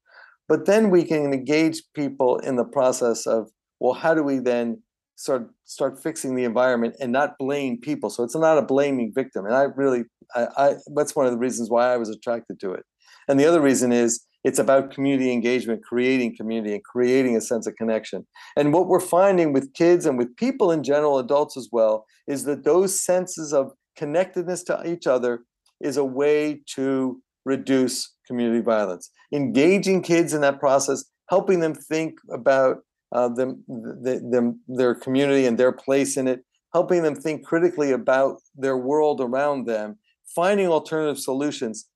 [0.47, 4.81] but then we can engage people in the process of well how do we then
[5.15, 8.09] start start fixing the environment and not blame people?
[8.09, 9.45] So it's not a blaming victim.
[9.45, 10.03] And i really
[10.35, 12.83] I, I that's one of the reasons why i was attracted to it.
[13.27, 17.65] And the other reason is it's about community engagement, creating community and creating a sense
[17.65, 18.27] of connection.
[18.57, 22.43] And what we're finding with kids and with people in general, adults as well, is
[22.43, 25.43] that those senses of connectedness to each other
[25.79, 29.09] is a way to reduce community violence.
[29.31, 32.77] Engaging kids in that process, helping them think about
[33.13, 38.37] uh, them, them, their community and their place in it, helping them think critically about
[38.55, 39.97] their world around them,
[40.35, 41.87] finding alternative solutions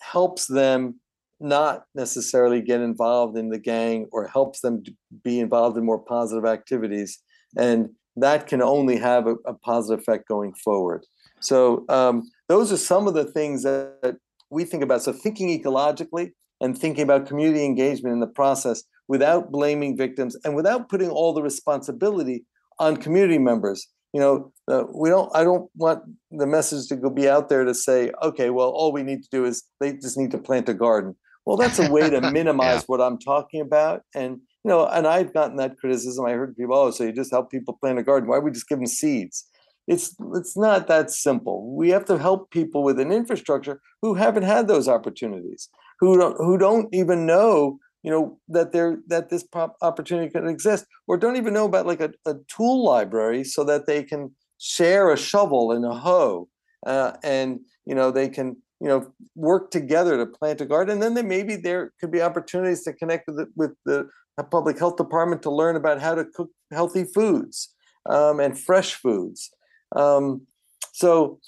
[0.00, 1.00] helps them
[1.40, 4.82] not necessarily get involved in the gang or helps them
[5.24, 7.18] be involved in more positive activities.
[7.56, 11.06] And that can only have a, a positive effect going forward.
[11.40, 14.16] So, um, those are some of the things that, that
[14.50, 15.02] we think about.
[15.02, 20.54] So, thinking ecologically and thinking about community engagement in the process without blaming victims and
[20.54, 22.44] without putting all the responsibility
[22.78, 23.88] on community members.
[24.12, 27.64] You know uh, we don't i don't want the message to go be out there
[27.64, 30.68] to say okay well all we need to do is they just need to plant
[30.68, 31.14] a garden.
[31.46, 32.86] Well that's a way to minimize yeah.
[32.86, 34.02] what i'm talking about.
[34.14, 36.26] And you know and i've gotten that criticism.
[36.26, 38.28] I heard people oh so you just help people plant a garden.
[38.28, 39.46] Why don't we just give them seeds
[39.86, 41.74] it's it's not that simple.
[41.74, 45.68] We have to help people with an infrastructure who haven't had those opportunities
[46.00, 49.44] who don't who don't even know you know that there that this
[49.82, 53.86] opportunity can exist or don't even know about like a, a tool library so that
[53.86, 56.48] they can share a shovel and a hoe
[56.86, 61.02] uh, and you know they can you know work together to plant a garden.
[61.02, 64.08] And then maybe there could be opportunities to connect with the, with the
[64.50, 67.74] public health department to learn about how to cook healthy foods
[68.08, 69.50] um, and fresh foods
[69.96, 70.46] um,
[70.92, 71.40] so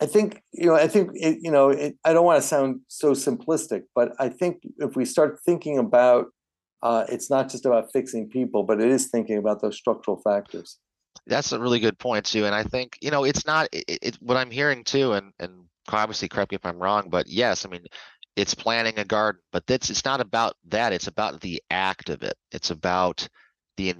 [0.00, 0.74] I think you know.
[0.74, 1.70] I think it, you know.
[1.70, 5.78] It, I don't want to sound so simplistic, but I think if we start thinking
[5.78, 6.26] about,
[6.82, 10.78] uh, it's not just about fixing people, but it is thinking about those structural factors.
[11.26, 13.68] That's a really good point too, and I think you know it's not.
[13.72, 15.52] It, it, what I'm hearing too, and and
[15.88, 17.84] obviously correct me if I'm wrong, but yes, I mean
[18.36, 20.92] it's planting a garden, but that's it's not about that.
[20.92, 22.34] It's about the act of it.
[22.50, 23.28] It's about
[23.76, 23.94] the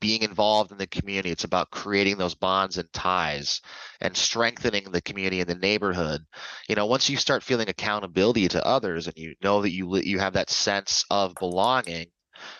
[0.00, 1.30] being involved in the community.
[1.30, 3.60] It's about creating those bonds and ties
[4.00, 6.24] and strengthening the community and the neighborhood.
[6.68, 10.18] You know once you start feeling accountability to others and you know that you you
[10.18, 12.06] have that sense of belonging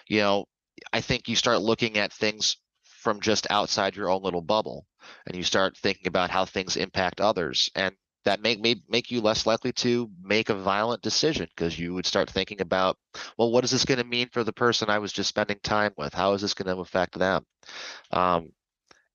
[0.08, 0.44] you know
[0.92, 4.86] i think you start looking at things from just outside your own little bubble
[5.26, 7.70] and you start thinking about how things impact others.
[7.74, 11.94] And that make may make you less likely to make a violent decision because you
[11.94, 12.96] would start thinking about
[13.36, 15.92] well what is this going to mean for the person i was just spending time
[15.96, 16.12] with?
[16.12, 17.44] How is this going to affect them?
[18.10, 18.50] Um,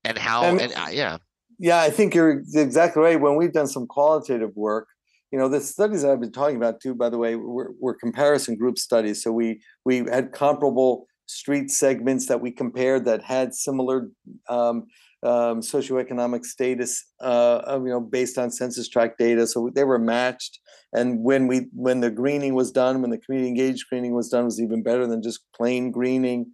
[0.04, 1.18] and how and, and uh, yeah.
[1.58, 3.20] Yeah i think you're exactly right.
[3.20, 4.88] When we've done some qualitative work
[5.30, 7.94] you know the studies that i've been talking about too by the way were, were
[7.94, 9.22] comparison group studies.
[9.22, 14.10] So we we had comparable street segments that we compared that had similar
[14.48, 14.86] um,
[15.24, 19.46] um, socioeconomic status, uh, you know, based on census tract data.
[19.46, 20.60] So they were matched.
[20.92, 24.44] And when we when the greening was done, when the community engaged greening was done,
[24.44, 26.52] was even better than just plain greening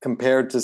[0.00, 0.62] compared to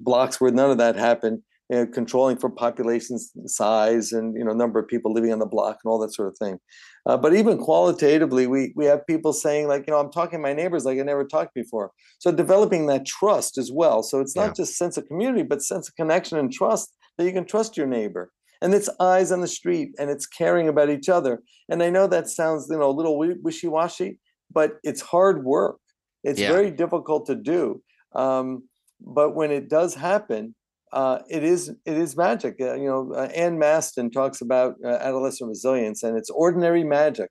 [0.00, 1.42] blocks where none of that happened.
[1.70, 5.46] You know, controlling for population size and you know number of people living on the
[5.46, 6.58] block and all that sort of thing.
[7.06, 10.42] Uh, but even qualitatively, we we have people saying like, you know, I'm talking to
[10.42, 11.92] my neighbors like I never talked before.
[12.18, 14.02] So developing that trust as well.
[14.02, 14.64] So it's not yeah.
[14.64, 17.86] just sense of community, but sense of connection and trust that you can trust your
[17.86, 18.32] neighbor.
[18.62, 21.40] And it's eyes on the street, and it's caring about each other.
[21.70, 24.18] And I know that sounds you know a little wishy-washy,
[24.52, 25.78] but it's hard work.
[26.24, 26.52] It's yeah.
[26.52, 27.80] very difficult to do.
[28.14, 28.68] Um,
[29.00, 30.54] but when it does happen,
[30.92, 32.56] uh, it is it is magic.
[32.60, 37.30] Uh, you know, uh, Ann Masten talks about uh, adolescent resilience, and it's ordinary magic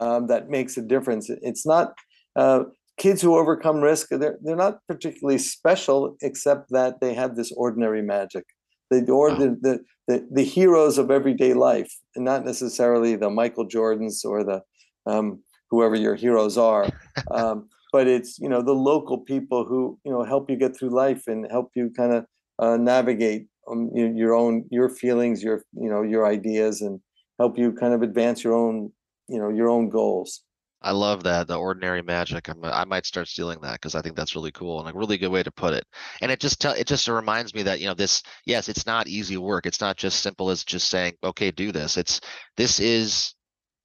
[0.00, 1.28] um, that makes a difference.
[1.28, 1.94] It's not
[2.36, 2.64] uh,
[2.96, 4.08] kids who overcome risk.
[4.10, 8.44] They're they're not particularly special, except that they have this ordinary magic.
[8.90, 13.66] The or the, the the, the heroes of everyday life, and not necessarily the Michael
[13.66, 14.62] Jordans or the
[15.06, 16.88] um, whoever your heroes are.
[17.30, 20.90] Um, but it's you know the local people who you know help you get through
[20.90, 22.26] life and help you kind of
[22.58, 27.00] uh, navigate um, your, own your feelings, your you know your ideas, and
[27.38, 28.92] help you kind of advance your own
[29.28, 30.42] you know your own goals.
[30.82, 32.48] I love that the ordinary magic.
[32.48, 35.18] I'm, I might start stealing that because I think that's really cool and a really
[35.18, 35.84] good way to put it.
[36.20, 38.22] And it just tell it just reminds me that you know this.
[38.44, 39.66] Yes, it's not easy work.
[39.66, 41.96] It's not just simple as just saying okay, do this.
[41.96, 42.20] It's
[42.56, 43.34] this is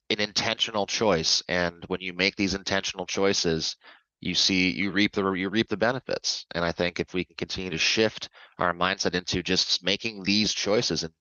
[0.09, 3.75] an intentional choice, and when you make these intentional choices,
[4.21, 6.45] you see you reap the you reap the benefits.
[6.51, 8.29] And I think if we can continue to shift
[8.59, 11.13] our mindset into just making these choices, and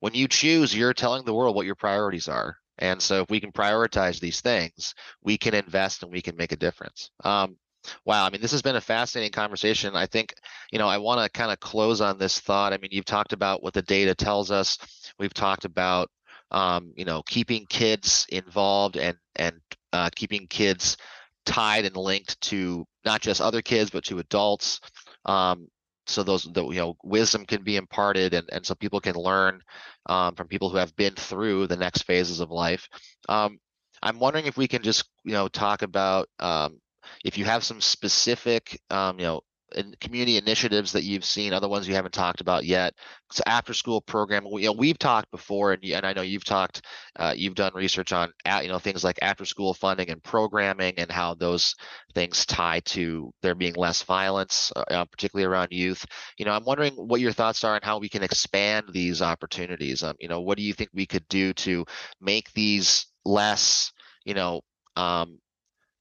[0.00, 3.40] when you choose, you're telling the world what your priorities are and so if we
[3.40, 7.10] can prioritize these things, we can invest and we can make a difference.
[7.22, 7.56] Um,
[8.04, 9.94] wow, I mean, this has been a fascinating conversation.
[9.94, 10.34] I think,
[10.72, 12.72] you know, I want to kind of close on this thought.
[12.72, 14.78] I mean, you've talked about what the data tells us.
[15.18, 16.10] We've talked about,
[16.50, 19.60] um, you know, keeping kids involved and and
[19.92, 20.96] uh, keeping kids
[21.44, 24.80] tied and linked to not just other kids but to adults.
[25.24, 25.68] Um,
[26.06, 29.60] so those the you know wisdom can be imparted and, and so people can learn
[30.06, 32.88] um, from people who have been through the next phases of life
[33.28, 33.58] um,
[34.02, 36.78] i'm wondering if we can just you know talk about um,
[37.24, 39.40] if you have some specific um, you know
[39.74, 42.94] in community initiatives that you've seen, other ones you haven't talked about yet.
[43.30, 44.44] It's after school program.
[44.50, 46.82] We, you know, we've talked before, and, and I know you've talked,
[47.16, 48.32] uh, you've done research on,
[48.62, 51.74] you know, things like after school funding and programming, and how those
[52.14, 56.04] things tie to there being less violence, uh, uh, particularly around youth.
[56.38, 60.02] You know, I'm wondering what your thoughts are on how we can expand these opportunities.
[60.02, 61.84] Um, you know, what do you think we could do to
[62.20, 63.92] make these less,
[64.24, 64.60] you know,
[64.96, 65.38] um,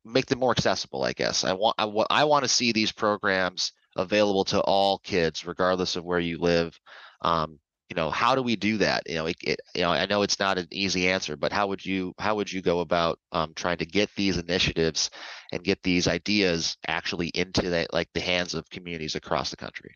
[0.06, 1.44] make them more accessible i guess.
[1.44, 6.04] I want i, I want to see these programs available to all kids regardless of
[6.04, 6.80] where you live.
[7.22, 9.04] Um, you know how do we do that?
[9.08, 11.68] You know it, it, you know i know it's not an easy answer but how
[11.68, 15.12] would you how would you go about um, trying to get these initiatives
[15.52, 19.96] and get these ideas actually into the, like the hands of communities across the country?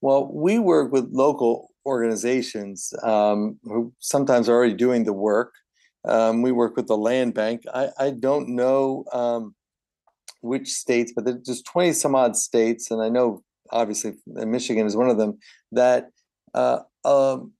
[0.00, 5.54] Well we work with local organizations um, who sometimes are already doing the work
[6.04, 7.62] um, we work with the land bank.
[7.72, 9.54] I, I don't know um,
[10.40, 15.10] which states, but there's 20 some odd states, and I know obviously Michigan is one
[15.10, 15.38] of them
[15.72, 16.10] that
[16.54, 17.52] uh, um,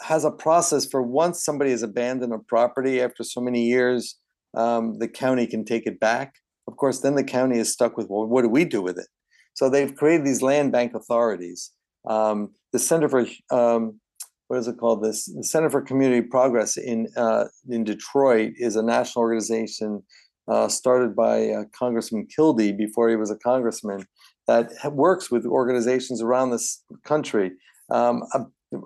[0.00, 4.16] has a process for once somebody has abandoned a property after so many years,
[4.54, 6.34] um, the county can take it back.
[6.66, 9.08] Of course, then the county is stuck with well, what do we do with it?
[9.54, 11.72] So they've created these land bank authorities.
[12.08, 14.00] Um, the Center for um,
[14.48, 15.02] what is it called?
[15.02, 20.02] This the Center for Community Progress in uh, in Detroit is a national organization
[20.48, 24.06] uh, started by uh, Congressman Kildee before he was a congressman
[24.46, 27.52] that works with organizations around this country
[27.90, 28.22] um,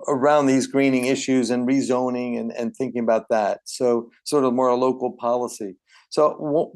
[0.07, 3.61] around these greening issues and rezoning and, and thinking about that.
[3.65, 5.75] So sort of more a local policy.
[6.09, 6.73] So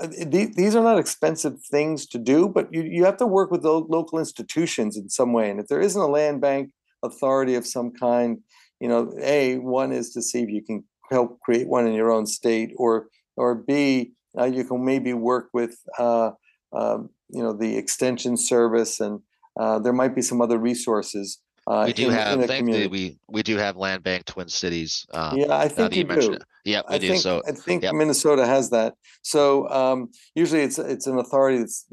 [0.00, 3.62] uh, these are not expensive things to do, but you, you have to work with
[3.62, 5.50] the local institutions in some way.
[5.50, 6.70] And if there isn't a land bank
[7.02, 8.38] authority of some kind,
[8.80, 12.10] you know, A, one is to see if you can help create one in your
[12.10, 16.30] own state, or or B, uh, you can maybe work with uh,
[16.72, 19.20] um, you know the extension service, and
[19.58, 21.38] uh, there might be some other resources.
[21.66, 25.06] Uh, we do in, have, in thankfully, we we do have land bank Twin Cities.
[25.14, 26.32] Um, yeah, I think you do.
[26.32, 26.42] It.
[26.64, 27.08] Yeah, we I do.
[27.08, 27.84] Think, so I think.
[27.92, 28.94] Minnesota has that.
[29.22, 31.86] So um, usually it's it's an authority that's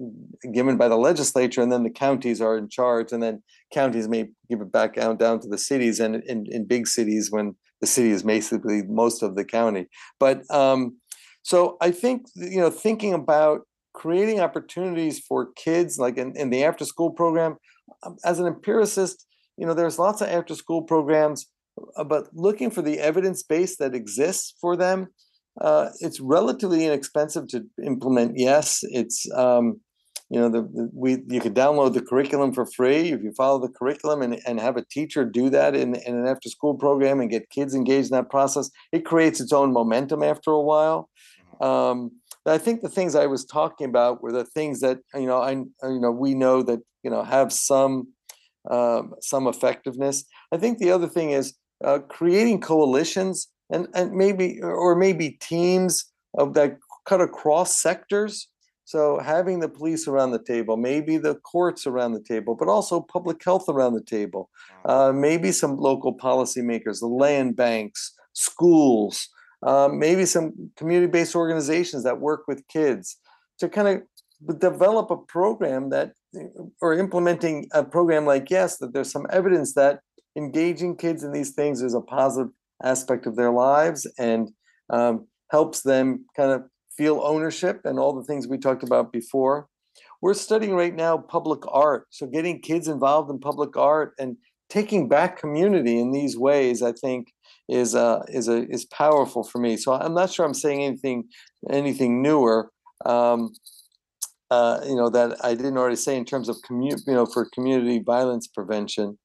[0.53, 4.29] given by the legislature, and then the counties are in charge, and then counties may
[4.49, 7.87] give it back down down to the cities, and in, in big cities when the
[7.87, 9.87] city is basically most of the county.
[10.19, 10.97] But um,
[11.43, 13.61] so I think you know thinking about
[13.93, 17.57] creating opportunities for kids, like in, in the after school program,
[18.03, 19.25] um, as an empiricist,
[19.59, 21.47] you know, there's lots of after school programs
[21.95, 25.07] uh, but looking for the evidence base that exists for them,
[25.61, 28.37] uh, it's relatively inexpensive to implement.
[28.37, 29.81] Yes, it's um,
[30.29, 33.59] you know the, the, we you could download the curriculum for free if you follow
[33.59, 37.19] the curriculum and, and have a teacher do that in, in an after school program
[37.19, 38.69] and get kids engaged in that process.
[38.91, 41.09] It creates its own momentum after a while.
[41.61, 41.65] Mm-hmm.
[41.65, 42.11] Um,
[42.45, 45.51] I think the things I was talking about were the things that you know I
[45.51, 48.07] you know we know that you know have some
[48.69, 50.25] um, some effectiveness.
[50.51, 56.05] I think the other thing is uh, creating coalitions and, and maybe or maybe teams
[56.37, 58.49] of that cut across sectors.
[58.85, 62.99] So having the police around the table, maybe the courts around the table, but also
[63.01, 64.49] public health around the table,
[64.85, 69.29] uh, maybe some local policymakers, the land banks, schools,
[69.61, 73.17] uh, maybe some community-based organizations that work with kids
[73.59, 73.87] to kind
[74.47, 76.13] of develop a program that
[76.81, 79.99] or implementing a program like YES that there's some evidence that
[80.35, 82.51] engaging kids in these things is a positive
[82.83, 84.51] aspect of their lives and
[84.89, 86.63] um, helps them kind of
[86.95, 89.67] feel ownership and all the things we talked about before.
[90.21, 92.07] We're studying right now public art.
[92.09, 94.37] So getting kids involved in public art and
[94.69, 97.33] taking back community in these ways, I think,
[97.67, 99.77] is uh, is a is powerful for me.
[99.77, 101.25] So I'm not sure I'm saying anything
[101.69, 102.71] anything newer.
[103.05, 103.53] Um,
[104.51, 107.49] uh, you know that I didn't already say in terms of community, you know for
[107.53, 109.17] community violence prevention.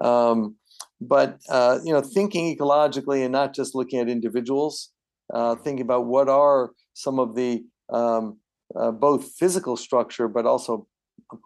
[0.00, 0.56] Um,
[1.00, 4.90] but uh, you know thinking ecologically and not just looking at individuals
[5.32, 8.38] uh, thinking about what are some of the um,
[8.78, 10.86] uh, both physical structure but also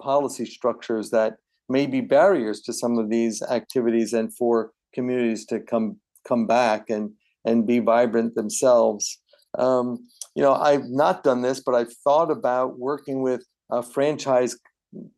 [0.00, 1.36] policy structures that
[1.68, 6.90] may be barriers to some of these activities and for communities to come come back
[6.90, 7.10] and
[7.44, 9.20] and be vibrant themselves
[9.58, 10.06] um,
[10.36, 14.56] you know i've not done this but i've thought about working with uh, franchise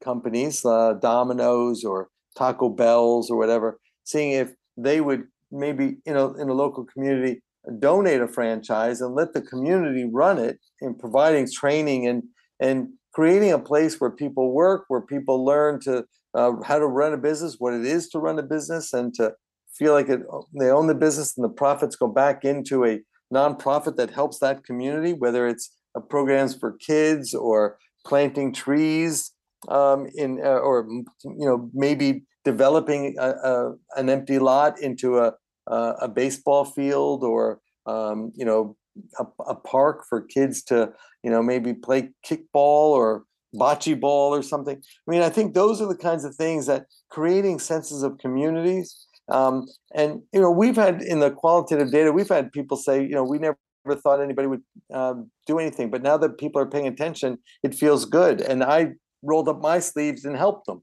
[0.02, 6.32] companies uh, domino's or taco bells or whatever seeing if they would maybe you know
[6.34, 7.42] in a local community
[7.78, 12.22] donate a franchise and let the community run it in providing training and
[12.60, 16.04] and creating a place where people work where people learn to
[16.34, 19.32] uh, how to run a business what it is to run a business and to
[19.72, 20.20] feel like it
[20.58, 23.00] they own the business and the profits go back into a
[23.32, 29.32] nonprofit that helps that community whether it's uh, programs for kids or planting trees
[29.68, 35.34] um, in uh, or you know maybe developing a, a, an empty lot into a,
[35.66, 38.76] a baseball field or um, you know
[39.18, 43.24] a, a, park for kids to you know maybe play kickball or
[43.54, 44.76] bocce ball or something.
[44.76, 49.06] I mean, I think those are the kinds of things that creating senses of communities.
[49.28, 53.14] Um, and you know, we've had in the qualitative data, we've had people say, you
[53.14, 53.56] know, we never
[54.02, 54.62] thought anybody would
[54.92, 58.40] um, do anything, but now that people are paying attention, it feels good.
[58.40, 60.82] And I rolled up my sleeves and helped them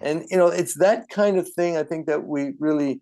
[0.00, 3.00] and you know it's that kind of thing i think that we really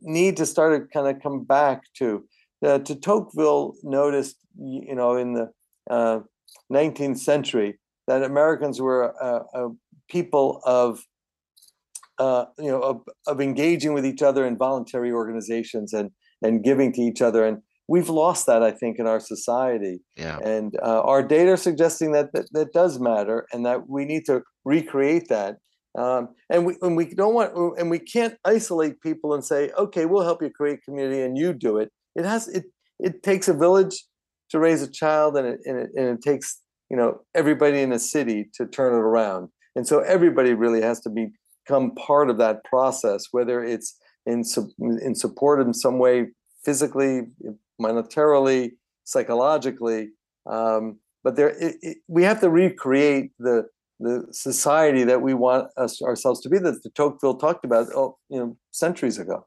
[0.00, 2.24] need to start to kind of come back to
[2.64, 5.50] uh, to tocqueville noticed you know in the
[5.90, 6.20] uh,
[6.72, 9.70] 19th century that americans were a, a
[10.08, 11.00] people of
[12.24, 12.96] uh, you know of,
[13.26, 16.10] of engaging with each other in voluntary organizations and
[16.46, 17.58] and giving to each other and
[17.88, 20.38] we've lost that i think in our society yeah.
[20.56, 24.24] and uh, our data are suggesting that, that that does matter and that we need
[24.24, 25.56] to recreate that
[25.98, 30.06] um, and we and we don't want and we can't isolate people and say, okay,
[30.06, 31.90] we'll help you create community and you do it.
[32.16, 32.64] It has it
[32.98, 34.04] it takes a village
[34.50, 36.60] to raise a child and it, and it, and it takes
[36.90, 39.48] you know everybody in a city to turn it around.
[39.74, 41.10] And so everybody really has to
[41.64, 43.96] become part of that process, whether it's
[44.26, 44.44] in
[44.78, 46.26] in support in some way,
[46.64, 47.22] physically,
[47.80, 48.72] monetarily,
[49.04, 50.10] psychologically.
[50.46, 53.66] Um, but there, it, it, we have to recreate the
[54.00, 58.16] the society that we want us ourselves to be that the Tocqueville talked about oh,
[58.28, 59.46] you know centuries ago.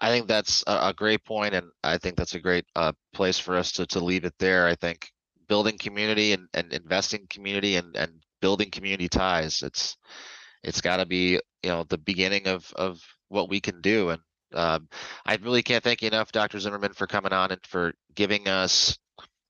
[0.00, 3.56] I think that's a, great point, and I think that's a great uh, place for
[3.56, 4.66] us to to leave it there.
[4.68, 5.08] I think
[5.48, 9.62] building community and, and investing community and, and building community ties.
[9.62, 9.96] It's
[10.62, 14.20] it's got to be you know the beginning of of what we can do, and
[14.54, 14.88] um,
[15.26, 16.58] I really can't thank you enough, Dr.
[16.58, 18.96] Zimmerman, for coming on and for giving us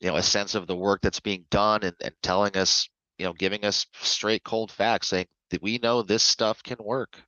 [0.00, 2.88] you know a sense of the work that's being done and, and telling us
[3.18, 7.20] you know giving us straight cold facts saying that we know this stuff can work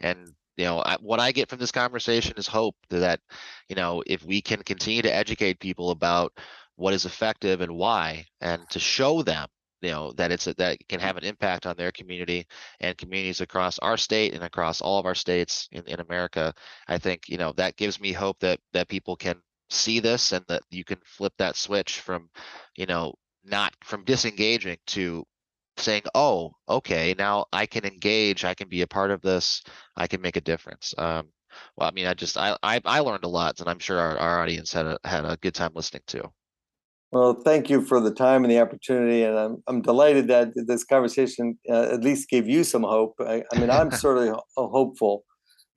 [0.00, 3.20] and you know I, what i get from this conversation is hope that
[3.68, 6.32] you know if we can continue to educate people about
[6.76, 9.46] what is effective and why and to show them
[9.82, 12.46] you know that it's a, that can have an impact on their community
[12.80, 16.54] and communities across our state and across all of our states in, in america
[16.88, 19.36] i think you know that gives me hope that that people can
[19.70, 22.28] see this and that you can flip that switch from
[22.76, 23.14] you know
[23.44, 25.24] not from disengaging to
[25.78, 28.44] saying, "Oh, okay, now I can engage.
[28.44, 29.62] I can be a part of this.
[29.96, 31.32] I can make a difference." Um,
[31.76, 34.18] well, I mean, I just I, I, I learned a lot, and I'm sure our,
[34.18, 36.32] our audience had a had a good time listening too.
[37.12, 40.84] Well, thank you for the time and the opportunity, and I'm I'm delighted that this
[40.84, 43.14] conversation uh, at least gave you some hope.
[43.20, 45.24] I, I mean, I'm certainly hopeful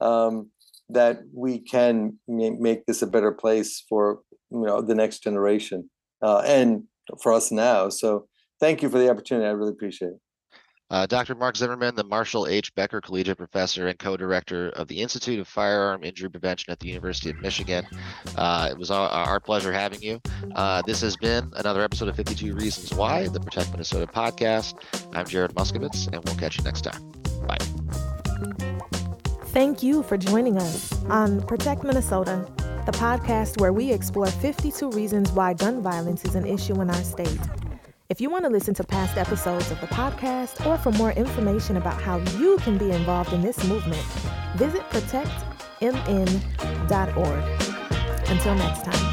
[0.02, 0.50] um,
[0.90, 4.22] that we can make this a better place for
[4.52, 5.90] you know the next generation
[6.24, 6.84] uh, and
[7.22, 7.90] for us now.
[7.90, 8.28] So
[8.60, 9.48] thank you for the opportunity.
[9.48, 10.29] I really appreciate it.
[10.92, 11.36] Uh, Dr.
[11.36, 12.74] Marc Zimmerman, the Marshall H.
[12.74, 17.30] Becker Collegiate Professor and co-director of the Institute of Firearm Injury Prevention at the University
[17.30, 17.86] of Michigan.
[18.36, 20.20] Uh, it was our, our, pleasure having you.
[20.56, 24.76] Uh, this has been another episode of 52 Reasons Why, the Protect Minnesota podcast.
[25.16, 27.12] I'm Jared Muskovitz, and we'll catch you next time.
[27.48, 27.58] Bye.
[29.48, 32.48] Thank you for joining us on Protect Minnesota,
[32.86, 37.04] the podcast where we explore 52 reasons why gun violence is an issue in our
[37.04, 37.40] state.
[38.10, 41.78] If you want to listen to past episodes of the podcast or for more information
[41.78, 44.01] about how you can be involved in this movement,
[44.55, 45.91] visit protectmn.org.
[48.32, 49.09] Until next time.